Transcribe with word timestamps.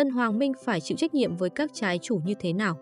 Tân 0.00 0.10
Hoàng 0.10 0.38
Minh 0.38 0.52
phải 0.64 0.80
chịu 0.80 0.96
trách 0.96 1.14
nhiệm 1.14 1.36
với 1.36 1.50
các 1.50 1.70
trái 1.72 1.98
chủ 2.02 2.20
như 2.24 2.34
thế 2.40 2.52
nào? 2.52 2.76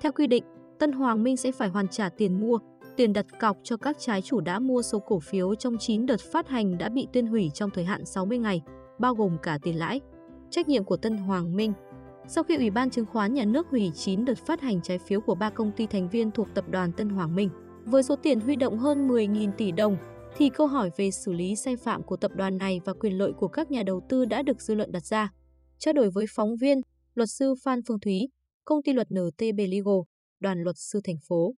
Theo 0.00 0.12
quy 0.12 0.26
định, 0.26 0.44
Tân 0.78 0.92
Hoàng 0.92 1.22
Minh 1.22 1.36
sẽ 1.36 1.52
phải 1.52 1.68
hoàn 1.68 1.88
trả 1.88 2.08
tiền 2.08 2.40
mua, 2.40 2.58
tiền 2.96 3.12
đặt 3.12 3.26
cọc 3.40 3.56
cho 3.62 3.76
các 3.76 3.96
trái 3.98 4.22
chủ 4.22 4.40
đã 4.40 4.58
mua 4.58 4.82
số 4.82 4.98
cổ 4.98 5.20
phiếu 5.20 5.54
trong 5.54 5.76
9 5.78 6.06
đợt 6.06 6.20
phát 6.20 6.48
hành 6.48 6.78
đã 6.78 6.88
bị 6.88 7.06
tuyên 7.12 7.26
hủy 7.26 7.50
trong 7.54 7.70
thời 7.70 7.84
hạn 7.84 8.04
60 8.04 8.38
ngày, 8.38 8.62
bao 8.98 9.14
gồm 9.14 9.36
cả 9.42 9.58
tiền 9.62 9.78
lãi. 9.78 10.00
Trách 10.50 10.68
nhiệm 10.68 10.84
của 10.84 10.96
Tân 10.96 11.16
Hoàng 11.16 11.56
Minh 11.56 11.72
Sau 12.28 12.44
khi 12.44 12.56
Ủy 12.56 12.70
ban 12.70 12.90
Chứng 12.90 13.06
khoán 13.06 13.34
Nhà 13.34 13.44
nước 13.44 13.66
hủy 13.70 13.92
9 13.94 14.24
đợt 14.24 14.38
phát 14.46 14.60
hành 14.60 14.80
trái 14.82 14.98
phiếu 14.98 15.20
của 15.20 15.34
ba 15.34 15.50
công 15.50 15.72
ty 15.72 15.86
thành 15.86 16.08
viên 16.08 16.30
thuộc 16.30 16.48
tập 16.54 16.64
đoàn 16.70 16.92
Tân 16.92 17.08
Hoàng 17.08 17.34
Minh, 17.34 17.50
với 17.84 18.02
số 18.02 18.16
tiền 18.16 18.40
huy 18.40 18.56
động 18.56 18.78
hơn 18.78 19.08
10.000 19.08 19.52
tỷ 19.52 19.72
đồng, 19.72 19.96
thì 20.36 20.48
câu 20.48 20.66
hỏi 20.66 20.90
về 20.96 21.10
xử 21.10 21.32
lý 21.32 21.56
sai 21.56 21.76
phạm 21.76 22.02
của 22.02 22.16
tập 22.16 22.30
đoàn 22.34 22.58
này 22.58 22.80
và 22.84 22.92
quyền 22.92 23.18
lợi 23.18 23.32
của 23.32 23.48
các 23.48 23.70
nhà 23.70 23.82
đầu 23.82 24.00
tư 24.08 24.24
đã 24.24 24.42
được 24.42 24.60
dư 24.60 24.74
luận 24.74 24.92
đặt 24.92 25.04
ra. 25.04 25.32
Trao 25.80 25.94
đổi 25.94 26.10
với 26.10 26.26
phóng 26.28 26.56
viên, 26.56 26.80
luật 27.14 27.28
sư 27.30 27.54
Phan 27.62 27.80
Phương 27.88 28.00
Thúy, 28.00 28.28
công 28.64 28.82
ty 28.82 28.92
luật 28.92 29.08
NTB 29.10 29.58
Legal, 29.58 30.00
đoàn 30.40 30.62
luật 30.62 30.76
sư 30.78 31.00
thành 31.04 31.16
phố. 31.28 31.54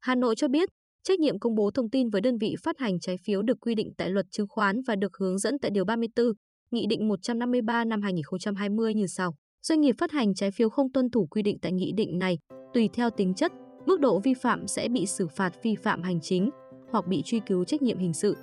Hà 0.00 0.14
Nội 0.14 0.34
cho 0.36 0.48
biết, 0.48 0.68
trách 1.02 1.20
nhiệm 1.20 1.38
công 1.38 1.54
bố 1.54 1.70
thông 1.70 1.90
tin 1.90 2.10
với 2.10 2.20
đơn 2.20 2.38
vị 2.38 2.54
phát 2.62 2.78
hành 2.78 3.00
trái 3.00 3.16
phiếu 3.24 3.42
được 3.42 3.60
quy 3.60 3.74
định 3.74 3.92
tại 3.96 4.10
luật 4.10 4.26
chứng 4.30 4.46
khoán 4.48 4.82
và 4.86 4.96
được 4.96 5.16
hướng 5.16 5.38
dẫn 5.38 5.58
tại 5.58 5.70
Điều 5.70 5.84
34, 5.84 6.26
Nghị 6.70 6.86
định 6.86 7.08
153 7.08 7.84
năm 7.84 8.02
2020 8.02 8.94
như 8.94 9.06
sau. 9.06 9.34
Doanh 9.62 9.80
nghiệp 9.80 9.94
phát 9.98 10.10
hành 10.12 10.34
trái 10.34 10.50
phiếu 10.50 10.68
không 10.68 10.92
tuân 10.92 11.10
thủ 11.10 11.26
quy 11.26 11.42
định 11.42 11.58
tại 11.62 11.72
nghị 11.72 11.92
định 11.92 12.18
này, 12.18 12.38
tùy 12.74 12.88
theo 12.92 13.10
tính 13.10 13.34
chất, 13.34 13.52
mức 13.86 14.00
độ 14.00 14.20
vi 14.20 14.34
phạm 14.34 14.66
sẽ 14.66 14.88
bị 14.88 15.06
xử 15.06 15.28
phạt 15.28 15.62
vi 15.62 15.74
phạm 15.74 16.02
hành 16.02 16.20
chính 16.20 16.50
hoặc 16.90 17.06
bị 17.06 17.22
truy 17.24 17.40
cứu 17.46 17.64
trách 17.64 17.82
nhiệm 17.82 17.98
hình 17.98 18.14
sự. 18.14 18.36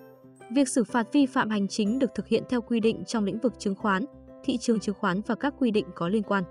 Việc 0.55 0.70
xử 0.70 0.84
phạt 0.84 1.07
vi 1.13 1.25
phạm 1.25 1.49
hành 1.49 1.67
chính 1.67 1.99
được 1.99 2.09
thực 2.15 2.27
hiện 2.27 2.43
theo 2.49 2.61
quy 2.61 2.79
định 2.79 3.03
trong 3.07 3.23
lĩnh 3.23 3.39
vực 3.39 3.53
chứng 3.59 3.75
khoán, 3.75 4.05
thị 4.43 4.57
trường 4.57 4.79
chứng 4.79 4.95
khoán 4.99 5.21
và 5.27 5.35
các 5.35 5.53
quy 5.59 5.71
định 5.71 5.85
có 5.95 6.07
liên 6.07 6.23
quan. 6.23 6.43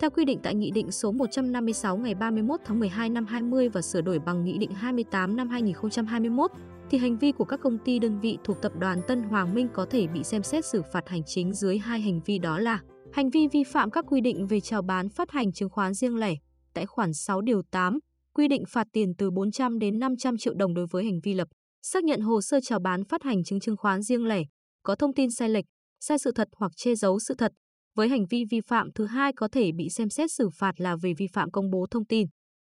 Theo 0.00 0.10
quy 0.10 0.24
định 0.24 0.38
tại 0.42 0.54
Nghị 0.54 0.70
định 0.70 0.90
số 0.90 1.12
156 1.12 1.96
ngày 1.96 2.14
31 2.14 2.60
tháng 2.64 2.80
12 2.80 3.08
năm 3.08 3.26
20 3.26 3.68
và 3.68 3.82
sửa 3.82 4.00
đổi 4.00 4.18
bằng 4.18 4.44
Nghị 4.44 4.58
định 4.58 4.70
28 4.70 5.36
năm 5.36 5.48
2021, 5.48 6.50
thì 6.90 6.98
hành 6.98 7.18
vi 7.18 7.32
của 7.32 7.44
các 7.44 7.60
công 7.60 7.78
ty 7.78 7.98
đơn 7.98 8.20
vị 8.20 8.38
thuộc 8.44 8.62
tập 8.62 8.72
đoàn 8.78 9.00
Tân 9.08 9.22
Hoàng 9.22 9.54
Minh 9.54 9.68
có 9.74 9.86
thể 9.90 10.06
bị 10.06 10.24
xem 10.24 10.42
xét 10.42 10.64
xử 10.64 10.82
phạt 10.92 11.08
hành 11.08 11.22
chính 11.26 11.52
dưới 11.52 11.78
hai 11.78 12.00
hành 12.00 12.20
vi 12.26 12.38
đó 12.38 12.58
là 12.58 12.80
hành 13.12 13.30
vi 13.30 13.48
vi 13.52 13.64
phạm 13.64 13.90
các 13.90 14.04
quy 14.08 14.20
định 14.20 14.46
về 14.46 14.60
chào 14.60 14.82
bán 14.82 15.08
phát 15.08 15.30
hành 15.30 15.52
chứng 15.52 15.68
khoán 15.68 15.94
riêng 15.94 16.16
lẻ 16.16 16.34
tại 16.74 16.86
khoản 16.86 17.14
6 17.14 17.40
điều 17.40 17.62
8, 17.70 17.98
quy 18.34 18.48
định 18.48 18.64
phạt 18.68 18.86
tiền 18.92 19.14
từ 19.18 19.30
400 19.30 19.78
đến 19.78 19.98
500 19.98 20.36
triệu 20.38 20.54
đồng 20.54 20.74
đối 20.74 20.86
với 20.90 21.04
hành 21.04 21.20
vi 21.22 21.34
lập, 21.34 21.48
xác 21.82 22.04
nhận 22.04 22.20
hồ 22.20 22.40
sơ 22.40 22.60
chào 22.60 22.78
bán 22.78 23.04
phát 23.04 23.22
hành 23.22 23.44
chứng 23.44 23.60
chứng 23.60 23.76
khoán 23.76 24.02
riêng 24.02 24.26
lẻ, 24.26 24.42
có 24.82 24.94
thông 24.94 25.14
tin 25.14 25.30
sai 25.30 25.48
lệch, 25.48 25.64
sai 26.08 26.18
sự 26.18 26.32
thật 26.34 26.48
hoặc 26.56 26.72
che 26.76 26.94
giấu 26.94 27.18
sự 27.18 27.34
thật. 27.38 27.52
Với 27.96 28.08
hành 28.08 28.26
vi 28.30 28.44
vi 28.50 28.60
phạm 28.60 28.88
thứ 28.94 29.06
hai 29.06 29.32
có 29.32 29.48
thể 29.52 29.72
bị 29.72 29.88
xem 29.90 30.10
xét 30.10 30.32
xử 30.32 30.48
phạt 30.58 30.80
là 30.80 30.96
về 31.02 31.12
vi 31.18 31.26
phạm 31.32 31.50
công 31.50 31.70
bố 31.70 31.86
thông 31.90 32.04
tin. 32.04 32.26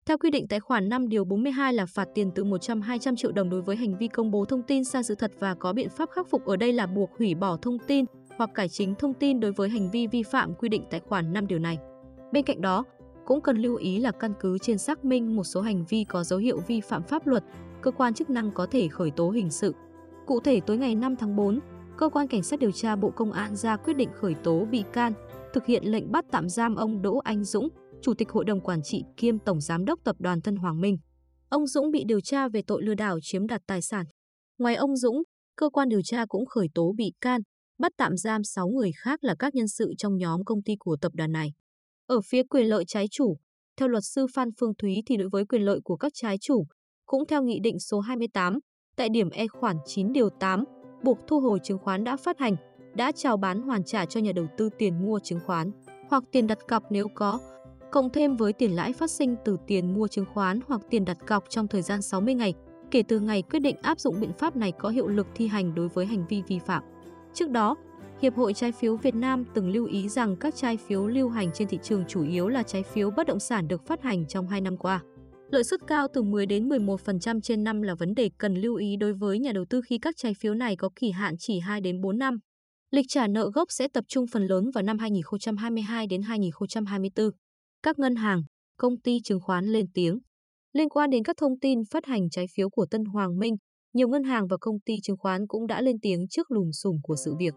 Theo 0.07 0.19
quy 0.19 0.31
định 0.31 0.47
tại 0.49 0.61
khoản 0.61 0.89
5 0.89 1.09
điều 1.09 1.25
42 1.25 1.73
là 1.73 1.87
phạt 1.87 2.09
tiền 2.15 2.31
từ 2.35 2.45
100-200 2.45 3.17
triệu 3.17 3.33
đồng 3.33 3.51
đối 3.51 3.63
với 3.63 3.77
hành 3.77 3.99
vi 3.99 4.09
công 4.09 4.31
bố 4.31 4.45
thông 4.45 4.63
tin 4.63 4.85
sai 4.85 5.03
sự 5.05 5.15
thật 5.15 5.33
và 5.39 5.55
có 5.55 5.73
biện 5.73 5.89
pháp 5.89 6.09
khắc 6.11 6.31
phục 6.31 6.45
ở 6.45 6.57
đây 6.57 6.73
là 6.73 6.87
buộc 6.87 7.11
hủy 7.19 7.35
bỏ 7.35 7.57
thông 7.57 7.79
tin 7.79 8.05
hoặc 8.37 8.51
cải 8.55 8.69
chính 8.69 8.95
thông 8.95 9.15
tin 9.15 9.41
đối 9.41 9.53
với 9.53 9.69
hành 9.69 9.91
vi 9.91 10.07
vi 10.07 10.23
phạm 10.23 10.55
quy 10.55 10.69
định 10.69 10.85
tại 10.91 11.01
khoản 11.01 11.33
5 11.33 11.47
điều 11.47 11.59
này. 11.59 11.79
Bên 12.33 12.45
cạnh 12.45 12.61
đó, 12.61 12.85
cũng 13.25 13.41
cần 13.41 13.57
lưu 13.57 13.77
ý 13.77 13.99
là 13.99 14.11
căn 14.11 14.33
cứ 14.41 14.59
trên 14.59 14.79
xác 14.79 15.05
minh 15.05 15.37
một 15.37 15.45
số 15.45 15.61
hành 15.61 15.85
vi 15.89 16.05
có 16.05 16.25
dấu 16.25 16.39
hiệu 16.39 16.61
vi 16.67 16.81
phạm 16.81 17.03
pháp 17.03 17.27
luật, 17.27 17.45
cơ 17.83 17.91
quan 17.91 18.15
chức 18.15 18.31
năng 18.31 18.51
có 18.51 18.67
thể 18.67 18.89
khởi 18.89 19.11
tố 19.11 19.31
hình 19.31 19.51
sự. 19.51 19.75
Cụ 20.27 20.41
thể 20.41 20.61
tối 20.61 20.79
ngày 20.79 20.95
5 20.95 21.17
tháng 21.17 21.37
4, 21.37 21.61
cơ 21.97 22.09
quan 22.09 22.29
cảnh 22.29 22.43
sát 22.43 22.59
điều 22.59 22.71
tra 22.71 22.97
Bộ 22.97 23.11
Công 23.11 23.33
an 23.33 23.57
ra 23.57 23.77
quyết 23.77 23.95
định 23.97 24.09
khởi 24.15 24.35
tố 24.35 24.65
bị 24.71 24.85
can, 24.93 25.13
thực 25.53 25.67
hiện 25.67 25.85
lệnh 25.85 26.13
bắt 26.13 26.25
tạm 26.31 26.49
giam 26.49 26.75
ông 26.75 27.03
Đỗ 27.03 27.19
Anh 27.19 27.45
Dũng, 27.45 27.69
Chủ 28.03 28.15
tịch 28.15 28.31
Hội 28.31 28.45
đồng 28.45 28.61
Quản 28.61 28.81
trị 28.83 29.03
kiêm 29.17 29.39
Tổng 29.39 29.61
Giám 29.61 29.85
đốc 29.85 30.01
Tập 30.05 30.17
đoàn 30.19 30.43
Tân 30.43 30.57
Hoàng 30.57 30.81
Minh. 30.81 30.97
Ông 31.49 31.67
Dũng 31.67 31.91
bị 31.91 32.05
điều 32.07 32.21
tra 32.21 32.49
về 32.49 32.63
tội 32.67 32.83
lừa 32.83 32.95
đảo 32.95 33.19
chiếm 33.23 33.47
đoạt 33.47 33.61
tài 33.67 33.83
sản. 33.83 34.07
Ngoài 34.59 34.75
ông 34.75 34.97
Dũng, 34.97 35.23
cơ 35.57 35.71
quan 35.71 35.89
điều 35.89 36.01
tra 36.05 36.25
cũng 36.29 36.47
khởi 36.47 36.69
tố 36.75 36.93
bị 36.97 37.13
can, 37.21 37.41
bắt 37.79 37.93
tạm 37.97 38.17
giam 38.17 38.45
6 38.45 38.69
người 38.69 38.91
khác 39.05 39.25
là 39.25 39.35
các 39.39 39.55
nhân 39.55 39.69
sự 39.69 39.93
trong 39.99 40.17
nhóm 40.17 40.45
công 40.45 40.63
ty 40.63 40.75
của 40.79 40.97
tập 41.01 41.13
đoàn 41.15 41.33
này. 41.33 41.53
Ở 42.07 42.21
phía 42.31 42.43
quyền 42.43 42.67
lợi 42.67 42.85
trái 42.87 43.07
chủ, 43.11 43.37
theo 43.77 43.89
luật 43.89 44.05
sư 44.05 44.27
Phan 44.35 44.49
Phương 44.61 44.75
Thúy 44.79 45.03
thì 45.07 45.17
đối 45.17 45.29
với 45.33 45.45
quyền 45.47 45.63
lợi 45.63 45.81
của 45.85 45.97
các 45.97 46.13
trái 46.15 46.37
chủ, 46.41 46.65
cũng 47.07 47.27
theo 47.29 47.43
Nghị 47.43 47.59
định 47.63 47.79
số 47.79 48.01
28, 48.01 48.59
tại 48.97 49.09
điểm 49.09 49.31
E 49.31 49.47
khoản 49.47 49.77
9 49.87 50.13
điều 50.13 50.29
8, 50.41 50.65
buộc 51.05 51.19
thu 51.27 51.41
hồi 51.41 51.59
chứng 51.63 51.79
khoán 51.79 52.05
đã 52.05 52.17
phát 52.17 52.39
hành, 52.39 52.57
đã 52.95 53.13
chào 53.13 53.37
bán 53.37 53.63
hoàn 53.63 53.85
trả 53.85 54.07
cho 54.07 54.21
nhà 54.21 54.33
đầu 54.33 54.47
tư 54.57 54.69
tiền 54.79 55.07
mua 55.07 55.19
chứng 55.19 55.41
khoán 55.47 55.71
hoặc 56.09 56.25
tiền 56.31 56.47
đặt 56.47 56.59
cọc 56.69 56.83
nếu 56.91 57.09
có, 57.15 57.39
cộng 57.91 58.11
thêm 58.11 58.37
với 58.37 58.53
tiền 58.53 58.77
lãi 58.77 58.93
phát 58.93 59.11
sinh 59.11 59.37
từ 59.45 59.57
tiền 59.67 59.95
mua 59.95 60.09
chứng 60.09 60.27
khoán 60.35 60.61
hoặc 60.69 60.81
tiền 60.91 61.05
đặt 61.05 61.19
cọc 61.27 61.45
trong 61.49 61.69
thời 61.69 61.83
gian 61.83 62.03
60 62.03 62.35
ngày 62.35 62.55
kể 62.91 63.03
từ 63.03 63.21
ngày 63.21 63.43
quyết 63.43 63.61
định 63.61 63.77
áp 63.83 64.01
dụng 64.01 64.21
biện 64.21 64.33
pháp 64.33 64.57
này 64.57 64.73
có 64.73 64.89
hiệu 64.89 65.09
lực 65.09 65.27
thi 65.35 65.47
hành 65.47 65.75
đối 65.75 65.89
với 65.89 66.07
hành 66.07 66.25
vi 66.29 66.43
vi 66.47 66.59
phạm. 66.59 66.83
Trước 67.35 67.51
đó, 67.51 67.77
Hiệp 68.23 68.35
hội 68.37 68.55
Trái 68.55 68.73
phiếu 68.73 68.97
Việt 68.97 69.15
Nam 69.15 69.45
từng 69.55 69.71
lưu 69.71 69.87
ý 69.87 70.09
rằng 70.09 70.37
các 70.37 70.55
trái 70.57 70.77
phiếu 70.77 71.07
lưu 71.07 71.29
hành 71.29 71.51
trên 71.55 71.69
thị 71.69 71.79
trường 71.83 72.05
chủ 72.09 72.25
yếu 72.25 72.49
là 72.49 72.63
trái 72.63 72.83
phiếu 72.83 73.11
bất 73.11 73.27
động 73.27 73.41
sản 73.41 73.69
được 73.69 73.87
phát 73.87 74.03
hành 74.03 74.27
trong 74.27 74.49
2 74.49 74.61
năm 74.61 74.77
qua. 74.77 75.01
Lợi 75.55 75.65
suất 75.65 75.81
cao 75.87 76.07
từ 76.13 76.23
10 76.23 76.47
đến 76.47 76.69
11% 76.69 77.41
trên 77.41 77.65
năm 77.65 77.83
là 77.83 77.95
vấn 77.95 78.15
đề 78.15 78.31
cần 78.39 78.55
lưu 78.55 78.77
ý 78.77 78.97
đối 78.97 79.13
với 79.13 79.39
nhà 79.39 79.53
đầu 79.53 79.65
tư 79.71 79.81
khi 79.87 79.99
các 79.99 80.15
trái 80.17 80.35
phiếu 80.41 80.55
này 80.55 80.77
có 80.77 80.91
kỳ 80.97 81.11
hạn 81.11 81.35
chỉ 81.39 81.61
2 81.61 81.81
đến 81.81 82.01
4 82.01 82.19
năm. 82.19 82.39
Lịch 82.91 83.07
trả 83.09 83.27
nợ 83.27 83.51
gốc 83.55 83.69
sẽ 83.71 83.89
tập 83.89 84.05
trung 84.09 84.27
phần 84.33 84.47
lớn 84.47 84.71
vào 84.75 84.83
năm 84.83 84.99
2022 84.99 86.07
đến 86.07 86.23
2024. 86.23 87.31
Các 87.83 87.99
ngân 87.99 88.17
hàng, 88.17 88.43
công 88.77 89.01
ty 89.01 89.19
chứng 89.25 89.41
khoán 89.41 89.65
lên 89.65 89.87
tiếng. 89.95 90.19
Liên 90.73 90.89
quan 90.89 91.11
đến 91.11 91.25
các 91.25 91.37
thông 91.37 91.59
tin 91.61 91.79
phát 91.91 92.07
hành 92.07 92.31
trái 92.31 92.47
phiếu 92.57 92.71
của 92.71 92.87
Tân 92.91 93.05
Hoàng 93.05 93.39
Minh, 93.39 93.57
nhiều 93.93 94.09
ngân 94.09 94.25
hàng 94.25 94.47
và 94.47 94.57
công 94.61 94.81
ty 94.81 94.95
chứng 95.03 95.17
khoán 95.17 95.47
cũng 95.47 95.67
đã 95.67 95.81
lên 95.81 95.97
tiếng 96.03 96.29
trước 96.31 96.51
lùm 96.51 96.71
xùm 96.73 96.97
của 97.03 97.17
sự 97.25 97.35
việc. 97.39 97.55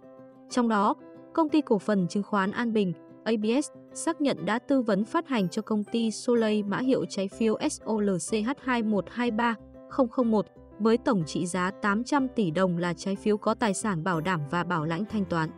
Trong 0.50 0.70
đó, 0.70 0.96
công 1.34 1.50
ty 1.50 1.62
cổ 1.66 1.80
phần 1.80 2.08
chứng 2.08 2.24
khoán 2.24 2.52
An 2.52 2.74
Bình, 2.74 2.94
ABS, 3.28 3.70
xác 3.94 4.22
nhận 4.22 4.46
đã 4.46 4.60
tư 4.60 4.82
vấn 4.82 5.06
phát 5.06 5.28
hành 5.28 5.50
cho 5.50 5.62
công 5.62 5.84
ty 5.84 6.12
Soleil 6.12 6.66
mã 6.66 6.80
hiệu 6.80 7.06
trái 7.10 7.28
phiếu 7.28 7.58
SOLCH2123001 7.58 10.42
với 10.80 10.98
tổng 10.98 11.24
trị 11.26 11.46
giá 11.46 11.72
800 11.82 12.28
tỷ 12.36 12.52
đồng 12.52 12.78
là 12.78 12.94
trái 12.94 13.16
phiếu 13.16 13.38
có 13.38 13.54
tài 13.54 13.74
sản 13.74 14.04
bảo 14.04 14.22
đảm 14.22 14.42
và 14.52 14.64
bảo 14.64 14.86
lãnh 14.86 15.06
thanh 15.06 15.26
toán. 15.26 15.50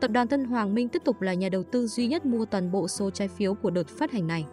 Tập 0.00 0.10
đoàn 0.10 0.28
Tân 0.28 0.44
Hoàng 0.44 0.74
Minh 0.74 0.88
tiếp 0.88 1.02
tục 1.04 1.20
là 1.20 1.34
nhà 1.34 1.48
đầu 1.48 1.62
tư 1.62 1.86
duy 1.86 2.06
nhất 2.06 2.26
mua 2.26 2.44
toàn 2.44 2.72
bộ 2.72 2.88
số 2.88 3.10
trái 3.10 3.28
phiếu 3.28 3.54
của 3.54 3.70
đợt 3.70 3.88
phát 3.88 4.12
hành 4.12 4.26
này. 4.26 4.46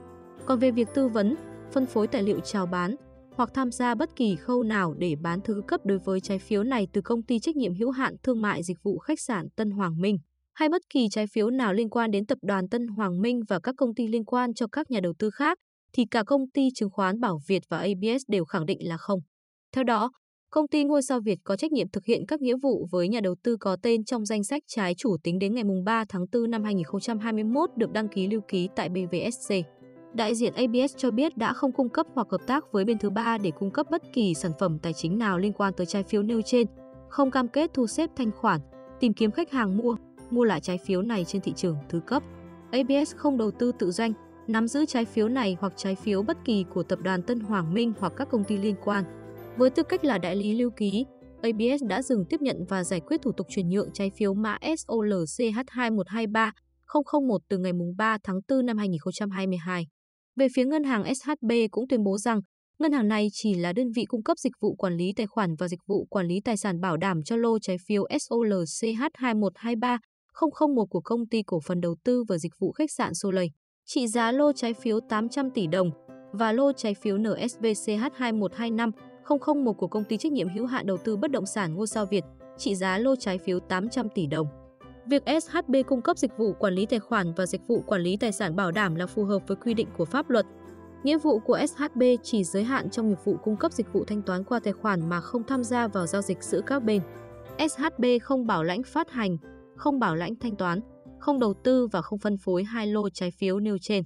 Còn 0.46 0.60
về 0.60 0.72
việc 0.72 0.88
tư 0.94 1.08
vấn, 1.08 1.36
phân 1.72 1.86
phối 1.86 2.08
tài 2.08 2.24
liệu 2.24 2.40
chào 2.40 2.66
bán 2.66 2.96
hoặc 3.36 3.50
tham 3.54 3.72
gia 3.72 3.96
bất 3.96 4.16
kỳ 4.16 4.36
khâu 4.36 4.64
nào 4.64 4.94
để 4.94 5.16
bán 5.16 5.42
thứ 5.42 5.62
cấp 5.68 5.86
đối 5.86 5.98
với 5.98 6.20
trái 6.20 6.40
phiếu 6.40 6.64
này 6.64 6.88
từ 6.94 7.02
công 7.02 7.24
ty 7.24 7.40
trách 7.40 7.56
nhiệm 7.56 7.74
hữu 7.74 7.92
hạn 7.92 8.16
thương 8.24 8.42
mại 8.42 8.64
dịch 8.64 8.84
vụ 8.84 8.98
khách 8.98 9.20
sạn 9.20 9.50
Tân 9.50 9.72
Hoàng 9.72 10.02
Minh 10.02 10.18
hay 10.54 10.70
bất 10.70 10.82
kỳ 10.90 11.08
trái 11.12 11.26
phiếu 11.28 11.50
nào 11.50 11.74
liên 11.74 11.90
quan 11.90 12.12
đến 12.12 12.26
tập 12.26 12.38
đoàn 12.42 12.70
Tân 12.70 12.88
Hoàng 12.88 13.22
Minh 13.22 13.42
và 13.50 13.60
các 13.64 13.76
công 13.78 13.96
ty 13.96 14.08
liên 14.08 14.26
quan 14.26 14.54
cho 14.54 14.68
các 14.68 14.92
nhà 14.92 15.00
đầu 15.00 15.14
tư 15.20 15.30
khác 15.30 15.58
thì 15.94 16.06
cả 16.12 16.24
công 16.24 16.50
ty 16.54 16.70
chứng 16.76 16.90
khoán 16.90 17.20
Bảo 17.20 17.40
Việt 17.48 17.64
và 17.70 17.78
ABS 17.78 18.24
đều 18.28 18.46
khẳng 18.46 18.66
định 18.66 18.88
là 18.88 18.98
không. 18.98 19.20
Theo 19.76 19.84
đó, 19.84 20.12
công 20.50 20.68
ty 20.68 20.84
ngôi 20.84 21.02
sao 21.02 21.20
Việt 21.26 21.40
có 21.44 21.56
trách 21.56 21.72
nhiệm 21.72 21.90
thực 21.90 22.06
hiện 22.06 22.26
các 22.28 22.42
nghĩa 22.42 22.56
vụ 22.64 22.88
với 22.92 23.08
nhà 23.08 23.20
đầu 23.22 23.36
tư 23.44 23.58
có 23.60 23.78
tên 23.82 24.06
trong 24.06 24.26
danh 24.26 24.44
sách 24.44 24.64
trái 24.68 24.94
chủ 24.98 25.18
tính 25.24 25.40
đến 25.40 25.56
ngày 25.56 25.64
3 25.86 26.06
tháng 26.10 26.26
4 26.32 26.52
năm 26.52 26.64
2021 26.64 27.70
được 27.78 27.92
đăng 27.92 28.08
ký 28.08 28.28
lưu 28.28 28.42
ký 28.48 28.70
tại 28.76 28.90
BVSC. 28.90 29.56
Đại 30.14 30.36
diện 30.36 30.54
ABS 30.54 30.98
cho 30.98 31.12
biết 31.12 31.38
đã 31.38 31.54
không 31.54 31.72
cung 31.72 31.90
cấp 31.90 32.08
hoặc 32.14 32.28
hợp 32.30 32.42
tác 32.48 32.72
với 32.72 32.86
bên 32.86 32.98
thứ 32.98 33.10
ba 33.10 33.38
để 33.38 33.52
cung 33.60 33.72
cấp 33.72 33.88
bất 33.92 34.02
kỳ 34.14 34.34
sản 34.34 34.52
phẩm 34.60 34.80
tài 34.80 34.94
chính 34.94 35.18
nào 35.18 35.40
liên 35.40 35.54
quan 35.54 35.74
tới 35.78 35.86
trái 35.86 36.04
phiếu 36.04 36.24
nêu 36.24 36.42
trên, 36.42 36.68
không 37.10 37.32
cam 37.32 37.48
kết 37.48 37.72
thu 37.74 37.88
xếp 37.88 38.10
thanh 38.16 38.32
khoản, 38.32 38.62
tìm 39.00 39.14
kiếm 39.14 39.32
khách 39.32 39.52
hàng 39.52 39.78
mua, 39.78 39.96
mua 40.34 40.44
lại 40.44 40.62
trái 40.62 40.78
phiếu 40.78 41.02
này 41.02 41.26
trên 41.26 41.42
thị 41.42 41.54
trường 41.56 41.78
thứ 41.90 42.00
cấp. 42.00 42.24
ABS 42.72 43.16
không 43.16 43.38
đầu 43.38 43.52
tư 43.52 43.72
tự 43.80 43.92
doanh, 43.92 44.14
nắm 44.48 44.68
giữ 44.68 44.86
trái 44.86 45.06
phiếu 45.06 45.30
này 45.30 45.58
hoặc 45.60 45.74
trái 45.76 45.96
phiếu 45.96 46.24
bất 46.24 46.38
kỳ 46.46 46.66
của 46.74 46.84
tập 46.84 47.00
đoàn 47.02 47.24
Tân 47.24 47.40
Hoàng 47.40 47.74
Minh 47.74 47.94
hoặc 48.00 48.14
các 48.16 48.28
công 48.32 48.44
ty 48.44 48.58
liên 48.58 48.76
quan. 48.84 49.04
Với 49.58 49.70
tư 49.70 49.84
cách 49.84 50.06
là 50.06 50.18
đại 50.18 50.36
lý 50.36 50.54
lưu 50.54 50.70
ký, 50.70 51.06
ABS 51.42 51.84
đã 51.90 52.02
dừng 52.02 52.26
tiếp 52.30 52.42
nhận 52.42 52.66
và 52.70 52.84
giải 52.84 53.00
quyết 53.00 53.22
thủ 53.22 53.32
tục 53.38 53.48
chuyển 53.50 53.70
nhượng 53.70 53.90
trái 53.94 54.12
phiếu 54.18 54.34
mã 54.34 54.58
SOLCH2123001 54.62 57.38
từ 57.50 57.58
ngày 57.58 57.72
3 57.98 58.18
tháng 58.24 58.40
4 58.50 58.66
năm 58.66 58.78
2022. 58.78 59.88
Về 60.36 60.48
phía 60.56 60.66
ngân 60.66 60.84
hàng 60.84 61.16
SHB 61.16 61.52
cũng 61.72 61.88
tuyên 61.88 62.04
bố 62.04 62.18
rằng 62.18 62.42
ngân 62.80 62.92
hàng 62.92 63.08
này 63.08 63.28
chỉ 63.32 63.54
là 63.54 63.74
đơn 63.74 63.92
vị 63.96 64.06
cung 64.06 64.24
cấp 64.24 64.38
dịch 64.38 64.54
vụ 64.62 64.76
quản 64.76 64.94
lý 64.94 65.14
tài 65.16 65.28
khoản 65.28 65.56
và 65.60 65.68
dịch 65.68 65.80
vụ 65.88 66.06
quản 66.10 66.28
lý 66.28 66.42
tài 66.46 66.58
sản 66.58 66.82
bảo 66.82 66.98
đảm 66.98 67.24
cho 67.24 67.36
lô 67.36 67.60
trái 67.60 67.78
phiếu 67.88 68.04
SOLCH2123 68.04 69.98
001 70.42 70.86
của 70.90 71.02
công 71.02 71.26
ty 71.26 71.44
cổ 71.44 71.60
phần 71.60 71.82
đầu 71.82 71.96
tư 72.04 72.24
và 72.30 72.38
dịch 72.38 72.52
vụ 72.60 72.72
khách 72.72 72.92
sạn 72.92 73.14
Soleil. 73.14 73.50
Trị 73.86 74.08
giá 74.08 74.32
lô 74.32 74.52
trái 74.52 74.74
phiếu 74.74 75.00
800 75.00 75.52
tỷ 75.52 75.68
đồng 75.68 75.92
và 76.32 76.52
lô 76.52 76.72
trái 76.72 76.94
phiếu 76.94 77.18
NSVCH2125 77.18 78.92
001 79.64 79.74
của 79.74 79.88
công 79.88 80.04
ty 80.04 80.18
trách 80.18 80.32
nhiệm 80.32 80.50
hữu 80.50 80.66
hạn 80.66 80.86
đầu 80.86 80.98
tư 80.98 81.18
bất 81.18 81.32
động 81.32 81.46
sản 81.46 81.74
ngôi 81.74 81.88
sao 81.88 82.06
Việt, 82.06 82.24
trị 82.58 82.76
giá 82.76 82.98
lô 82.98 83.16
trái 83.16 83.38
phiếu 83.38 83.60
800 83.60 84.10
tỷ 84.10 84.28
đồng. 84.28 84.48
Việc 85.06 85.24
SHB 85.42 85.76
cung 85.88 86.02
cấp 86.02 86.18
dịch 86.18 86.38
vụ 86.38 86.54
quản 86.54 86.74
lý 86.74 86.86
tài 86.86 87.00
khoản 87.00 87.34
và 87.34 87.46
dịch 87.46 87.62
vụ 87.68 87.82
quản 87.88 88.02
lý 88.02 88.18
tài 88.18 88.32
sản 88.32 88.56
bảo 88.56 88.72
đảm 88.72 88.96
là 88.96 89.08
phù 89.08 89.24
hợp 89.24 89.48
với 89.48 89.58
quy 89.58 89.74
định 89.74 89.88
của 89.98 90.06
pháp 90.06 90.30
luật. 90.30 90.46
Nghĩa 91.04 91.18
vụ 91.18 91.40
của 91.40 91.60
SHB 91.68 92.04
chỉ 92.24 92.44
giới 92.44 92.64
hạn 92.64 92.90
trong 92.90 93.10
nghiệp 93.10 93.20
vụ 93.24 93.36
cung 93.44 93.58
cấp 93.58 93.74
dịch 93.74 93.94
vụ 93.94 94.04
thanh 94.04 94.22
toán 94.22 94.44
qua 94.44 94.60
tài 94.60 94.74
khoản 94.74 95.10
mà 95.10 95.22
không 95.22 95.44
tham 95.44 95.64
gia 95.64 95.88
vào 95.88 96.08
giao 96.08 96.22
dịch 96.22 96.44
giữa 96.44 96.62
các 96.66 96.84
bên. 96.84 97.02
SHB 97.70 98.06
không 98.22 98.48
bảo 98.48 98.64
lãnh 98.64 98.84
phát 98.84 99.12
hành, 99.12 99.38
không 99.76 100.00
bảo 100.00 100.16
lãnh 100.16 100.36
thanh 100.36 100.56
toán, 100.56 100.80
không 101.20 101.40
đầu 101.40 101.54
tư 101.64 101.88
và 101.92 102.02
không 102.02 102.20
phân 102.20 102.38
phối 102.38 102.64
hai 102.64 102.88
lô 102.88 103.10
trái 103.10 103.32
phiếu 103.40 103.60
nêu 103.60 103.78
trên. 103.82 104.04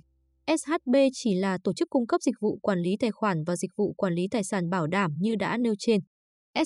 SHB 0.47 0.95
chỉ 1.13 1.35
là 1.35 1.57
tổ 1.63 1.73
chức 1.73 1.89
cung 1.89 2.07
cấp 2.07 2.21
dịch 2.21 2.35
vụ 2.41 2.57
quản 2.61 2.79
lý 2.79 2.97
tài 2.99 3.11
khoản 3.11 3.43
và 3.43 3.55
dịch 3.55 3.71
vụ 3.77 3.93
quản 3.93 4.13
lý 4.13 4.27
tài 4.31 4.43
sản 4.43 4.69
bảo 4.69 4.87
đảm 4.87 5.11
như 5.19 5.35
đã 5.35 5.57
nêu 5.57 5.73
trên. 5.79 5.99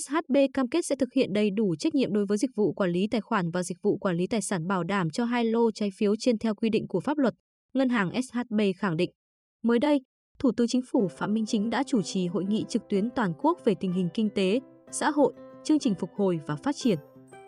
SHB 0.00 0.36
cam 0.54 0.68
kết 0.68 0.86
sẽ 0.86 0.96
thực 0.96 1.08
hiện 1.14 1.32
đầy 1.32 1.50
đủ 1.50 1.76
trách 1.76 1.94
nhiệm 1.94 2.12
đối 2.12 2.26
với 2.26 2.38
dịch 2.38 2.50
vụ 2.56 2.72
quản 2.72 2.90
lý 2.90 3.08
tài 3.10 3.20
khoản 3.20 3.50
và 3.50 3.62
dịch 3.62 3.78
vụ 3.82 3.98
quản 3.98 4.16
lý 4.16 4.26
tài 4.26 4.42
sản 4.42 4.66
bảo 4.66 4.84
đảm 4.84 5.10
cho 5.10 5.24
hai 5.24 5.44
lô 5.44 5.70
trái 5.70 5.90
phiếu 5.98 6.14
trên 6.18 6.38
theo 6.38 6.54
quy 6.54 6.70
định 6.70 6.88
của 6.88 7.00
pháp 7.00 7.18
luật, 7.18 7.34
ngân 7.74 7.88
hàng 7.88 8.22
SHB 8.22 8.60
khẳng 8.78 8.96
định. 8.96 9.10
Mới 9.62 9.78
đây, 9.78 10.00
Thủ 10.38 10.50
tướng 10.56 10.68
Chính 10.68 10.82
phủ 10.92 11.08
Phạm 11.08 11.34
Minh 11.34 11.46
Chính 11.46 11.70
đã 11.70 11.82
chủ 11.86 12.02
trì 12.02 12.26
hội 12.26 12.44
nghị 12.44 12.64
trực 12.68 12.82
tuyến 12.88 13.10
toàn 13.10 13.32
quốc 13.38 13.58
về 13.64 13.74
tình 13.80 13.92
hình 13.92 14.08
kinh 14.14 14.30
tế, 14.34 14.60
xã 14.90 15.10
hội, 15.10 15.32
chương 15.64 15.78
trình 15.78 15.94
phục 15.94 16.10
hồi 16.16 16.40
và 16.46 16.56
phát 16.56 16.76
triển. 16.76 16.98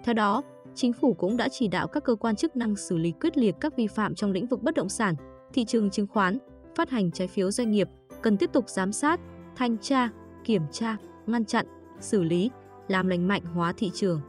Theo 0.05 0.15
đó, 0.15 0.43
Chính 0.75 0.93
phủ 0.93 1.15
cũng 1.15 1.37
đã 1.37 1.49
chỉ 1.49 1.69
đạo 1.69 1.89
các 1.89 2.05
cơ 2.05 2.15
quan 2.15 2.37
chức 2.37 2.57
năng 2.57 2.77
xử 2.77 2.97
lý 2.97 3.13
quyết 3.13 3.39
liệt 3.39 3.55
các 3.61 3.77
vi 3.77 3.87
phạm 3.87 4.15
trong 4.15 4.33
lĩnh 4.33 4.47
vực 4.47 4.63
bất 4.63 4.75
động 4.75 4.89
sản, 4.89 5.15
thị 5.53 5.65
trường 5.65 5.91
chứng 5.91 6.07
khoán, 6.07 6.39
phát 6.77 6.91
hành 6.91 7.11
trái 7.11 7.29
phiếu 7.29 7.51
doanh 7.51 7.71
nghiệp, 7.71 7.89
cần 8.23 8.37
tiếp 8.37 8.51
tục 8.53 8.69
giám 8.69 8.93
sát, 8.93 9.21
thanh 9.57 9.79
tra, 9.79 10.09
kiểm 10.45 10.63
tra, 10.73 10.97
ngăn 11.27 11.45
chặn, 11.45 11.67
xử 12.01 12.23
lý, 12.23 12.51
làm 12.89 13.09
lành 13.09 13.29
mạnh 13.29 13.43
hóa 13.45 13.73
thị 13.77 13.91
trường. 13.95 14.21